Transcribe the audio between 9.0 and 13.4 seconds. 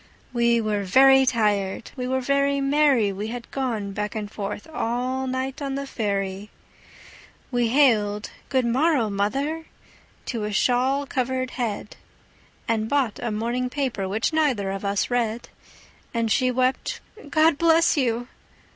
mother!" to a shawl covered head, And bought a